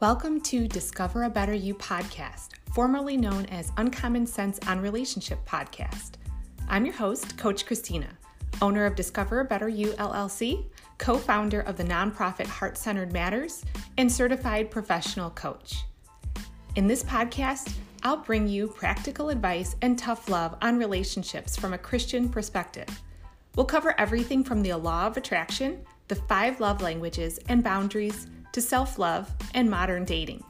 [0.00, 6.12] Welcome to Discover a Better You podcast, formerly known as Uncommon Sense on Relationship podcast.
[6.68, 8.06] I'm your host, Coach Christina,
[8.62, 10.66] owner of Discover a Better You LLC,
[10.98, 13.64] co founder of the nonprofit Heart Centered Matters,
[13.96, 15.78] and certified professional coach.
[16.76, 21.78] In this podcast, I'll bring you practical advice and tough love on relationships from a
[21.78, 22.86] Christian perspective.
[23.56, 28.62] We'll cover everything from the law of attraction, the five love languages, and boundaries to
[28.62, 30.42] self love and modern dating.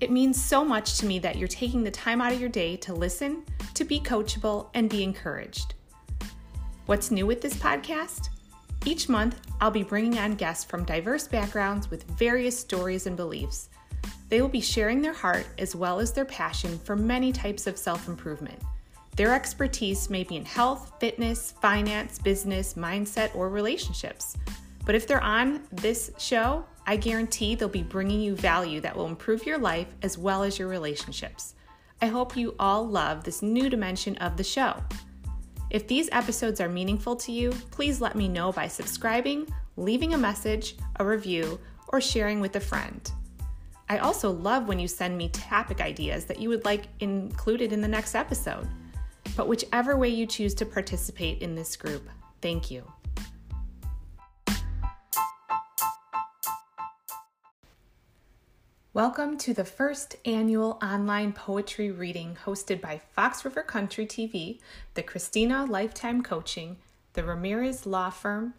[0.00, 2.76] It means so much to me that you're taking the time out of your day
[2.76, 5.72] to listen, to be coachable, and be encouraged.
[6.84, 8.28] What's new with this podcast?
[8.84, 13.70] Each month, I'll be bringing on guests from diverse backgrounds with various stories and beliefs.
[14.28, 17.78] They will be sharing their heart as well as their passion for many types of
[17.78, 18.60] self improvement.
[19.16, 24.36] Their expertise may be in health, fitness, finance, business, mindset, or relationships.
[24.84, 29.06] But if they're on this show, I guarantee they'll be bringing you value that will
[29.06, 31.54] improve your life as well as your relationships.
[32.00, 34.82] I hope you all love this new dimension of the show.
[35.70, 40.18] If these episodes are meaningful to you, please let me know by subscribing, leaving a
[40.18, 43.10] message, a review, or sharing with a friend.
[43.88, 47.80] I also love when you send me topic ideas that you would like included in
[47.80, 48.68] the next episode.
[49.36, 52.08] But whichever way you choose to participate in this group,
[52.40, 52.84] thank you.
[58.96, 64.58] Welcome to the first annual online poetry reading hosted by Fox River Country TV,
[64.94, 66.78] the Christina Lifetime Coaching,
[67.12, 68.54] the Ramirez Law Firm,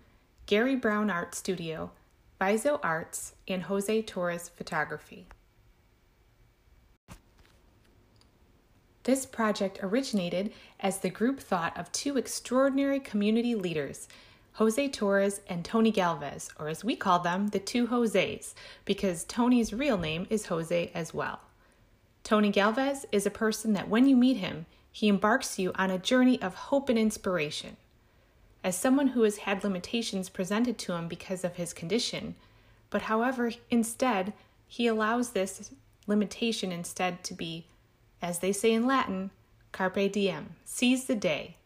[0.46, 1.90] Gary Brown Art Studio,
[2.40, 5.26] Vizo Arts, and Jose Torres Photography.
[9.06, 14.08] This project originated as the group thought of two extraordinary community leaders
[14.58, 18.56] Jose Torres and Tony Galvez, or as we call them, the two Jose's,
[18.86, 21.42] because Tony's real name is Jose as well.
[22.24, 26.00] Tony Galvez is a person that when you meet him, he embarks you on a
[26.00, 27.78] journey of hope and inspiration.
[28.64, 32.34] As someone who has had limitations presented to him because of his condition,
[32.90, 34.34] but however, instead,
[34.68, 35.70] he allows this
[36.08, 37.68] limitation instead to be,
[38.24, 39.30] as they say in Latin,
[39.72, 41.58] carpe diem, seize the day,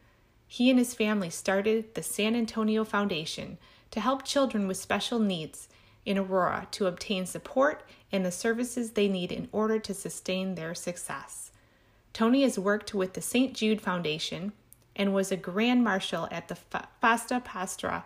[0.52, 3.58] he and his family started the San Antonio Foundation
[3.90, 5.70] to help children with special needs
[6.06, 10.76] in Aurora to obtain support and the services they need in order to sustain their
[10.76, 11.54] success.
[12.12, 13.54] Tony has worked with the St.
[13.54, 14.52] Jude Foundation
[14.94, 16.58] and was a Grand Marshal at the
[17.00, 18.04] Fiestas Patrias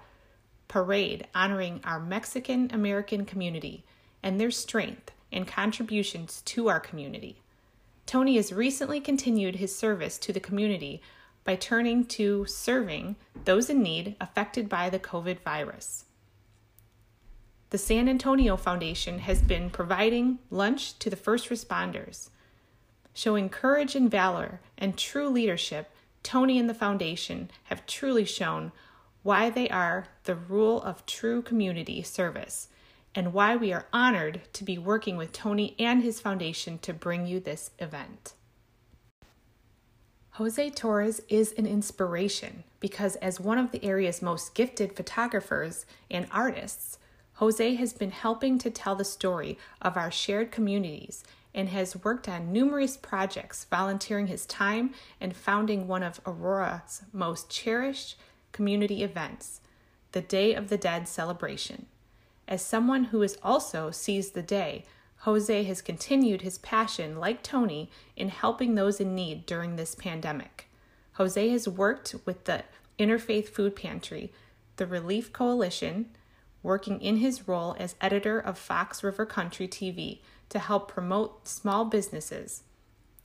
[0.68, 3.84] parade honoring our Mexican American community
[4.22, 7.42] and their strength and contributions to our community.
[8.06, 11.02] Tony has recently continued his service to the community
[11.46, 16.06] by turning to serving those in need affected by the COVID virus.
[17.70, 22.30] The San Antonio Foundation has been providing lunch to the first responders.
[23.14, 25.92] Showing courage and valor and true leadership,
[26.24, 28.72] Tony and the foundation have truly shown
[29.24, 32.70] why they are the rule of true community service
[33.14, 37.26] and why we are honored to be working with Tony and his foundation to bring
[37.26, 38.34] you this event.
[40.36, 46.28] Jose Torres is an inspiration because, as one of the area's most gifted photographers and
[46.30, 47.00] artists,
[47.36, 51.24] Jose has been helping to tell the story of our shared communities
[51.54, 57.50] and has worked on numerous projects, volunteering his time and founding one of Aurora's most
[57.50, 58.18] cherished
[58.52, 59.62] community events,
[60.12, 61.86] the Day of the Dead celebration.
[62.46, 64.84] As someone who is also seize the day
[65.26, 70.70] Jose has continued his passion, like Tony, in helping those in need during this pandemic.
[71.14, 72.64] Jose has worked with the
[73.00, 74.32] Interfaith Food Pantry,
[74.76, 76.12] the Relief Coalition,
[76.62, 80.20] working in his role as editor of Fox River Country TV
[80.50, 82.62] to help promote small businesses,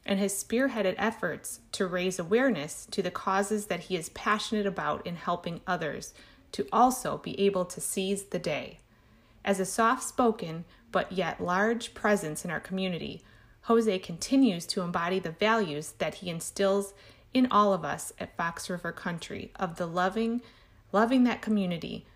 [0.07, 5.07] and has spearheaded efforts to raise awareness to the causes that he is passionate about
[5.07, 6.15] in helping others
[6.53, 8.79] to also be able to seize the day.
[9.45, 13.23] As a soft spoken, but yet large presence in our community,
[13.63, 16.95] Jose continues to embody the values that he instills
[17.33, 20.43] in all of us at Fox River Country of the loving,
[20.93, 22.07] loving that community,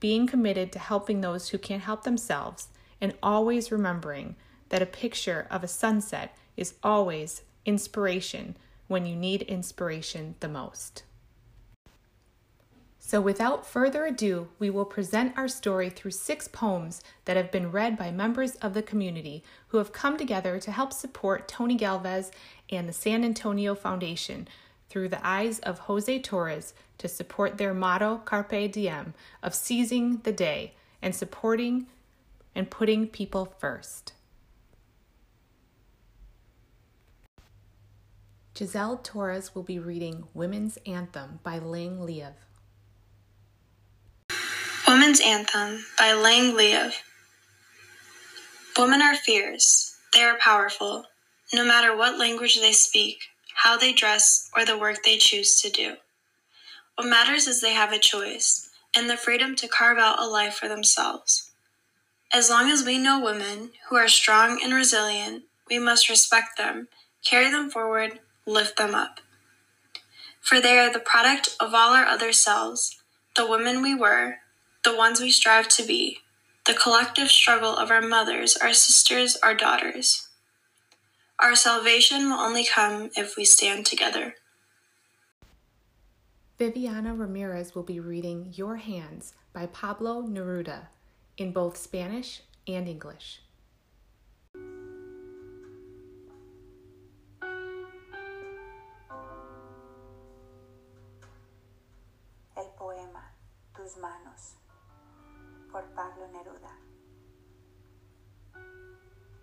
[0.00, 2.68] being committed to helping those who can't help themselves,
[3.00, 4.36] and always remembering
[4.70, 8.56] that a picture of a sunset is always inspiration
[8.88, 11.02] when you need inspiration the most.
[13.08, 17.70] So, without further ado, we will present our story through six poems that have been
[17.70, 22.32] read by members of the community who have come together to help support Tony Galvez
[22.68, 24.48] and the San Antonio Foundation
[24.88, 30.32] through the eyes of Jose Torres to support their motto, Carpe Diem, of seizing the
[30.32, 31.86] day and supporting
[32.56, 34.14] and putting people first.
[38.58, 42.32] Giselle Torres will be reading Women's Anthem by Ling Liev.
[44.88, 46.94] Women's Anthem by Lang Liev.
[48.78, 51.06] Women are fierce, they are powerful,
[51.52, 53.18] no matter what language they speak,
[53.64, 55.94] how they dress, or the work they choose to do.
[56.94, 60.54] What matters is they have a choice and the freedom to carve out a life
[60.54, 61.50] for themselves.
[62.32, 66.86] As long as we know women who are strong and resilient, we must respect them,
[67.24, 69.18] carry them forward, lift them up.
[70.40, 72.96] For they are the product of all our other selves,
[73.34, 74.36] the women we were,
[74.86, 76.20] the ones we strive to be,
[76.64, 80.28] the collective struggle of our mothers, our sisters, our daughters.
[81.40, 84.36] Our salvation will only come if we stand together.
[86.56, 90.86] Viviana Ramirez will be reading Your Hands by Pablo Neruda
[91.36, 93.40] in both Spanish and English.
[102.56, 103.24] El poema
[103.74, 104.54] Tus manos
[105.76, 106.74] por Pablo Neruda.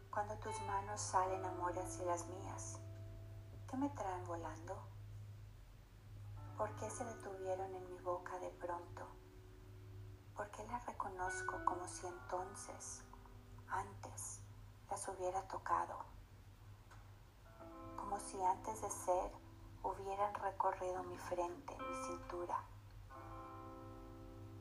[0.09, 2.79] Cuando tus manos salen amor hacia las mías,
[3.69, 4.75] ¿qué me traen volando?
[6.57, 9.07] ¿Por qué se detuvieron en mi boca de pronto?
[10.35, 13.03] ¿Por qué las reconozco como si entonces,
[13.67, 14.41] antes,
[14.89, 15.99] las hubiera tocado?
[17.95, 19.31] Como si antes de ser
[19.83, 22.72] hubieran recorrido mi frente, mi cintura.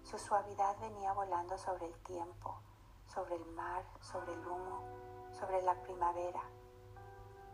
[0.02, 2.60] Su suavidad venía volando sobre el tiempo,
[3.06, 4.82] sobre el mar, sobre el humo,
[5.38, 6.42] sobre la primavera.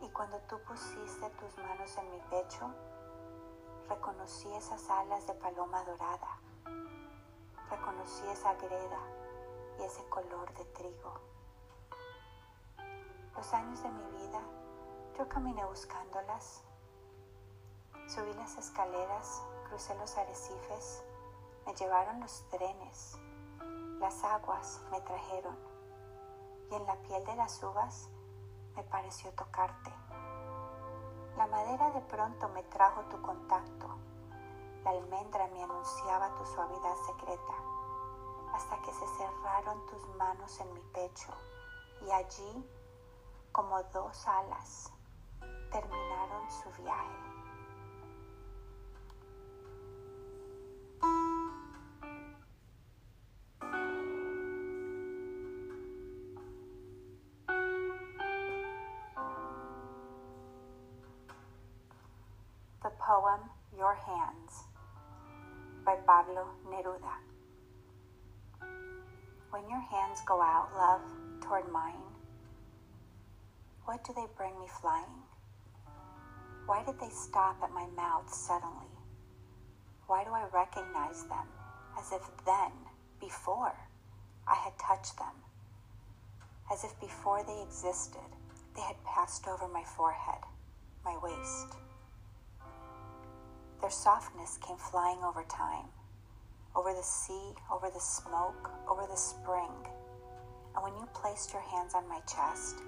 [0.00, 2.70] Y cuando tú pusiste tus manos en mi pecho,
[3.88, 6.40] reconocí esas alas de paloma dorada,
[7.70, 9.00] reconocí esa greda
[9.78, 11.20] y ese color de trigo.
[13.36, 14.40] Los años de mi vida
[15.16, 16.62] yo caminé buscándolas,
[18.08, 21.04] subí las escaleras, crucé los arrecifes,
[21.68, 23.18] me llevaron los trenes,
[24.00, 25.54] las aguas me trajeron
[26.70, 28.08] y en la piel de las uvas
[28.74, 29.92] me pareció tocarte.
[31.36, 33.86] La madera de pronto me trajo tu contacto,
[34.82, 37.54] la almendra me anunciaba tu suavidad secreta,
[38.54, 41.34] hasta que se cerraron tus manos en mi pecho
[42.00, 42.66] y allí,
[43.52, 44.90] como dos alas,
[45.70, 47.27] terminaron su viaje.
[63.08, 63.40] Poem
[63.74, 64.52] Your Hands
[65.82, 67.16] by Pablo Neruda.
[69.48, 71.00] When your hands go out, love,
[71.40, 72.04] toward mine,
[73.86, 75.24] what do they bring me flying?
[76.66, 78.92] Why did they stop at my mouth suddenly?
[80.06, 81.48] Why do I recognize them
[81.98, 82.72] as if then,
[83.22, 83.72] before,
[84.46, 85.32] I had touched them?
[86.70, 88.28] As if before they existed,
[88.76, 90.44] they had passed over my forehead,
[91.06, 91.87] my waist.
[93.80, 95.86] Their softness came flying over time,
[96.74, 99.70] over the sea, over the smoke, over the spring.
[100.74, 102.82] And when you placed your hands on my chest,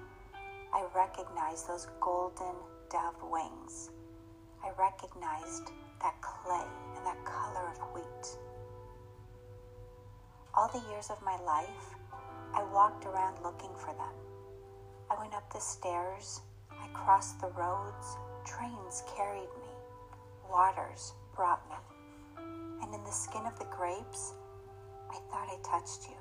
[0.74, 2.54] I recognized those golden
[2.90, 3.90] dove wings.
[4.64, 5.70] I recognized
[6.02, 6.66] that clay
[6.96, 8.38] and that color of wheat.
[10.54, 11.94] All the years of my life,
[12.52, 14.14] I walked around looking for them.
[15.08, 19.59] I went up the stairs, I crossed the roads, trains carried me
[20.50, 21.76] waters brought me.
[22.82, 24.34] And in the skin of the grapes,
[25.10, 26.16] I thought I touched you.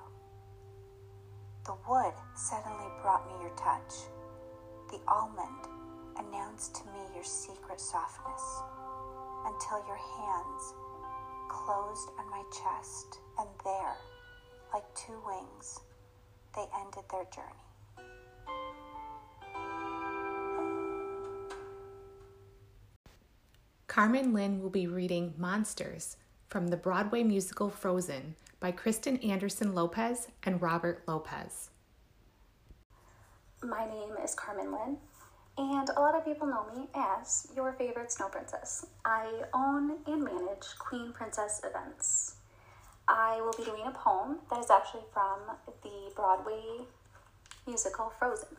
[1.66, 3.94] The wood suddenly brought me your touch.
[4.92, 5.68] The almond
[6.18, 8.44] announced to me your secret softness
[9.46, 10.74] until your hands
[11.50, 13.96] closed on my chest, and there,
[14.74, 15.80] like two wings,
[16.56, 17.69] they ended their journey.
[23.90, 26.16] Carmen Lynn will be reading Monsters
[26.48, 31.72] from the Broadway musical Frozen by Kristen Anderson Lopez and Robert Lopez.
[33.64, 34.98] My name is Carmen Lynn,
[35.58, 38.86] and a lot of people know me as your favorite snow princess.
[39.06, 42.36] I own and manage Queen Princess events.
[43.08, 45.40] I will be doing a poem that is actually from
[45.82, 46.86] the Broadway
[47.66, 48.56] musical Frozen.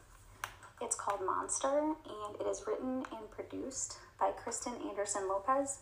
[0.83, 5.79] It's called Monster, and it is written and produced by Kristen Anderson Lopez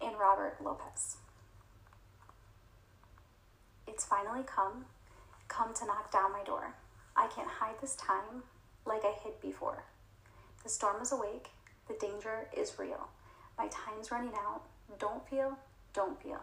[0.00, 1.16] and Robert Lopez.
[3.88, 4.86] It's finally come,
[5.48, 6.74] come to knock down my door.
[7.16, 8.44] I can't hide this time
[8.86, 9.84] like I hid before.
[10.62, 11.48] The storm is awake,
[11.88, 13.08] The danger is real.
[13.58, 14.62] My time's running out.
[14.98, 15.58] Don't feel,
[15.92, 16.40] don't feel.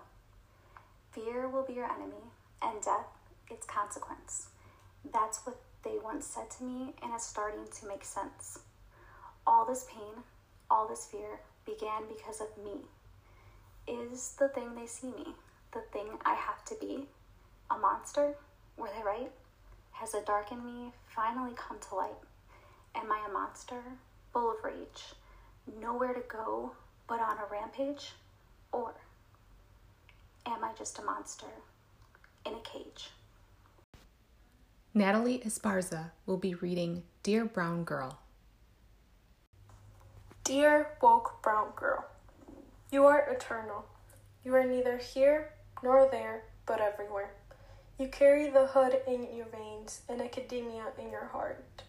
[1.12, 3.08] Fear will be your enemy, and death
[3.50, 4.50] its consequence.
[5.14, 8.60] That's what they once said to me, and it's starting to make sense.
[9.46, 10.24] All this pain,
[10.70, 12.82] all this fear began because of me.
[13.88, 15.36] Is the thing they see me,
[15.74, 17.06] the thing I have to be,
[17.72, 18.36] a monster?
[18.78, 19.32] Were they right?
[19.92, 22.20] Has the dark in me finally come to light?
[22.96, 23.82] Am I a monster,
[24.34, 25.14] full of rage,
[25.82, 26.72] nowhere to go
[27.08, 28.14] but on a rampage?
[28.72, 28.94] Or
[30.46, 31.48] am I just a monster
[32.46, 33.10] in a cage?
[34.94, 38.20] Natalie Esparza will be reading Dear Brown Girl.
[40.48, 42.06] Dear woke brown girl,
[42.90, 43.84] you are eternal.
[44.46, 45.52] You are neither here
[45.84, 47.32] nor there, but everywhere.
[48.00, 51.84] You carry the hood in your veins and academia in your heart.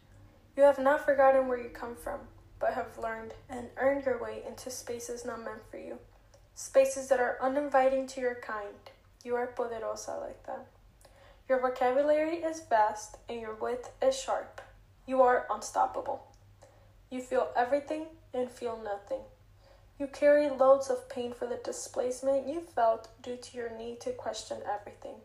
[0.57, 2.19] You have not forgotten where you come from,
[2.59, 5.99] but have learned and earned your way into spaces not meant for you.
[6.57, 8.91] Spaces that are uninviting to your kind.
[9.23, 10.67] You are poderosa like that.
[11.49, 14.61] Your vocabulary is vast and your wit is sharp.
[15.07, 16.27] You are unstoppable.
[17.09, 19.23] You feel everything and feel nothing.
[19.99, 24.13] You carry loads of pain for the displacement you felt due to your need to
[24.13, 25.17] question everything,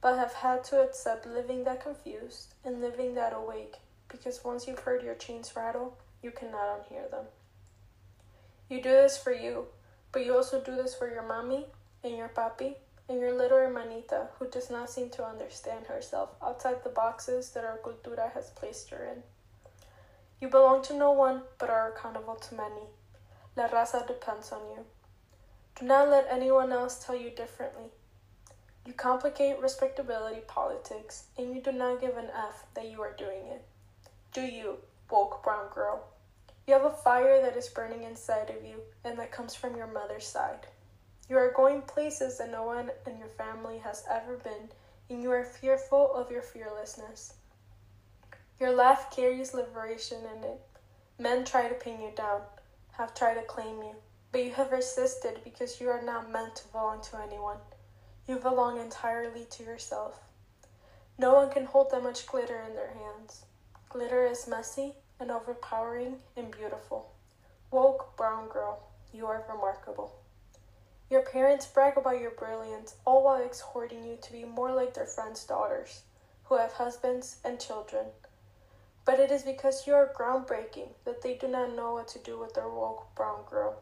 [0.00, 3.76] but have had to accept living that confused and living that awake
[4.10, 7.24] because once you've heard your chains rattle, you cannot unhear them.
[8.68, 9.66] You do this for you,
[10.12, 11.66] but you also do this for your mommy
[12.04, 12.74] and your papi
[13.08, 17.64] and your little hermanita who does not seem to understand herself outside the boxes that
[17.64, 19.22] our cultura has placed her in.
[20.40, 22.88] You belong to no one but are accountable to many.
[23.56, 24.84] La raza depends on you.
[25.78, 27.90] Do not let anyone else tell you differently.
[28.86, 33.46] You complicate respectability politics and you do not give an F that you are doing
[33.46, 33.64] it.
[34.32, 34.78] Do you,
[35.10, 36.08] woke brown girl?
[36.66, 39.86] You have a fire that is burning inside of you and that comes from your
[39.86, 40.66] mother's side.
[41.28, 44.68] You are going places that no one in your family has ever been,
[45.08, 47.34] and you are fearful of your fearlessness.
[48.60, 50.60] Your laugh carries liberation in it.
[51.18, 52.42] Men try to pin you down,
[52.92, 53.94] have tried to claim you,
[54.32, 57.56] but you have resisted because you are not meant to belong to anyone.
[58.28, 60.20] You belong entirely to yourself.
[61.16, 63.46] No one can hold that much glitter in their hands.
[63.88, 67.12] Glitter is messy and overpowering and beautiful.
[67.70, 70.20] Woke brown girl, you are remarkable.
[71.08, 75.06] Your parents brag about your brilliance, all while exhorting you to be more like their
[75.06, 76.02] friends' daughters,
[76.44, 78.04] who have husbands and children.
[79.04, 82.38] But it is because you are groundbreaking that they do not know what to do
[82.38, 83.76] with their woke brown girl.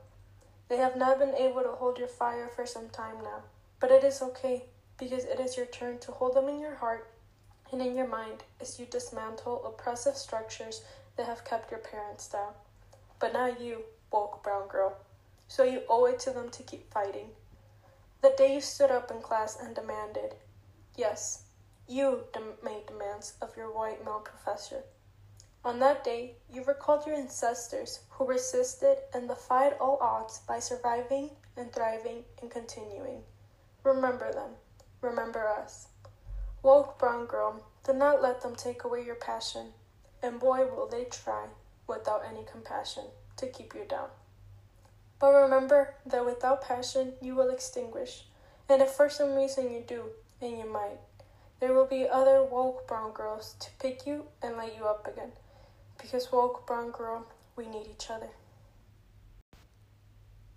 [0.69, 3.43] They have not been able to hold your fire for some time now,
[3.81, 4.65] but it is okay
[4.99, 7.11] because it is your turn to hold them in your heart
[7.73, 10.83] and in your mind as you dismantle oppressive structures
[11.17, 12.53] that have kept your parents down.
[13.19, 14.97] But now you, woke brown girl,
[15.49, 17.29] so you owe it to them to keep fighting.
[18.23, 20.35] The day you stood up in class and demanded,
[20.97, 21.43] yes,
[21.87, 22.25] you
[22.63, 24.83] made demands of your white male professor.
[25.65, 31.31] On that day, you recalled your ancestors who resisted and defied all odds by surviving
[31.57, 33.23] and thriving and continuing.
[33.83, 34.50] Remember them.
[35.03, 35.88] Remember us.
[36.62, 39.73] Woke brown girl, do not let them take away your passion,
[40.23, 41.47] and boy will they try,
[41.87, 43.05] without any compassion,
[43.37, 44.09] to keep you down.
[45.21, 48.25] But remember that without passion you will extinguish,
[48.69, 50.05] and if for some reason you do,
[50.41, 50.99] and you might,
[51.61, 55.33] there will be other woke brown girls to pick you and light you up again.
[55.99, 57.26] Because woke brown girl,
[57.57, 58.28] we need each other.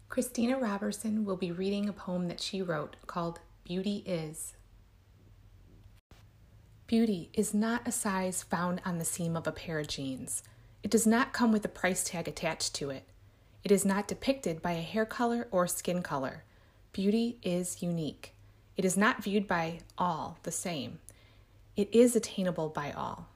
[0.07, 4.53] Christina Robertson will be reading a poem that she wrote called Beauty Is.
[6.85, 10.43] Beauty is not a size found on the seam of a pair of jeans.
[10.83, 13.05] It does not come with a price tag attached to it.
[13.63, 16.43] It is not depicted by a hair color or skin color.
[16.91, 18.33] Beauty is unique.
[18.75, 20.99] It is not viewed by all the same.
[21.77, 23.30] It is attainable by all.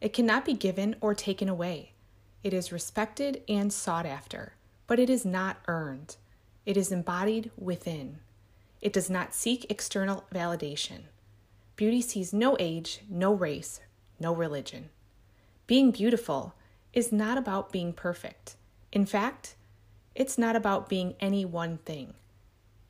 [0.00, 1.92] It cannot be given or taken away.
[2.44, 4.54] It is respected and sought after,
[4.86, 6.16] but it is not earned.
[6.64, 8.20] It is embodied within.
[8.80, 11.02] It does not seek external validation.
[11.74, 13.80] Beauty sees no age, no race,
[14.20, 14.90] no religion.
[15.66, 16.54] Being beautiful
[16.92, 18.56] is not about being perfect.
[18.92, 19.56] In fact,
[20.14, 22.14] it's not about being any one thing.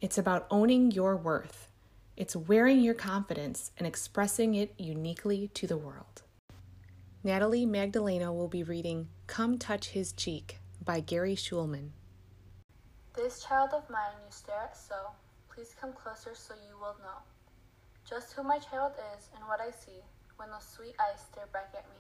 [0.00, 1.68] It's about owning your worth.
[2.16, 6.22] It's wearing your confidence and expressing it uniquely to the world.
[7.24, 11.90] Natalie Magdaleno will be reading Come Touch His Cheek by Gary Schulman.
[13.14, 14.94] This child of mine you stare at so,
[15.52, 17.18] please come closer so you will know
[18.08, 20.00] just who my child is and what I see
[20.36, 21.98] when those sweet eyes stare back at me.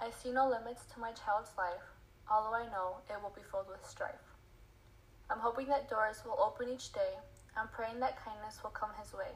[0.00, 1.86] I see no limits to my child's life,
[2.28, 4.34] although I know it will be filled with strife.
[5.30, 7.14] I'm hoping that doors will open each day.
[7.56, 9.30] I'm praying that kindness will come his way.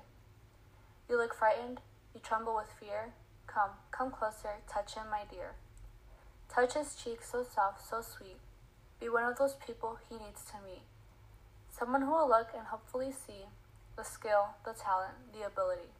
[1.08, 1.80] You look frightened,
[2.14, 3.14] you tremble with fear.
[3.52, 5.54] Come, come closer, touch him, my dear.
[6.48, 8.38] Touch his cheek so soft, so sweet.
[9.00, 10.82] Be one of those people he needs to meet.
[11.68, 13.46] Someone who will look and hopefully see
[13.96, 15.90] the skill, the talent, the ability.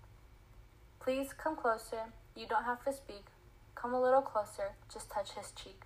[1.00, 2.12] Please come closer.
[2.36, 3.24] You don't have to speak.
[3.74, 5.82] Come a little closer, just touch his cheek.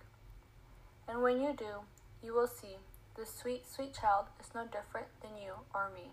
[1.07, 1.81] And when you do,
[2.21, 2.77] you will see
[3.17, 6.11] this sweet, sweet child is no different than you or me.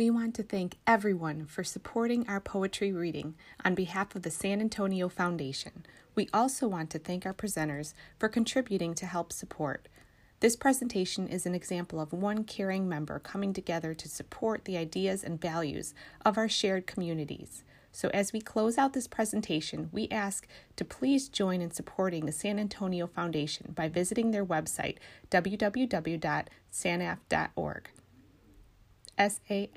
[0.00, 4.62] We want to thank everyone for supporting our poetry reading on behalf of the San
[4.62, 5.84] Antonio Foundation.
[6.14, 9.88] We also want to thank our presenters for contributing to help support.
[10.40, 15.22] This presentation is an example of one caring member coming together to support the ideas
[15.22, 15.92] and values
[16.24, 17.62] of our shared communities.
[17.92, 22.32] So, as we close out this presentation, we ask to please join in supporting the
[22.32, 24.96] San Antonio Foundation by visiting their website,
[25.30, 26.48] www.sanaf.org.
[29.20, 29.76] S-A-N-A-F.org.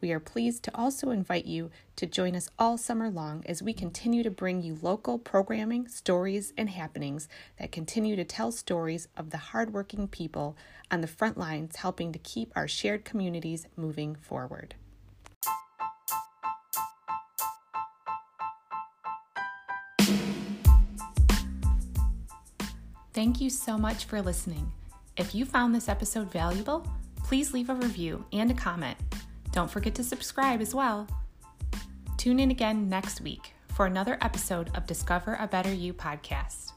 [0.00, 3.74] We are pleased to also invite you to join us all summer long as we
[3.74, 7.28] continue to bring you local programming, stories, and happenings
[7.58, 10.56] that continue to tell stories of the hardworking people
[10.90, 14.74] on the front lines helping to keep our shared communities moving forward.
[23.12, 24.72] Thank you so much for listening.
[25.18, 26.86] If you found this episode valuable,
[27.26, 28.96] please leave a review and a comment.
[29.50, 31.08] Don't forget to subscribe as well.
[32.16, 36.75] Tune in again next week for another episode of Discover a Better You podcast.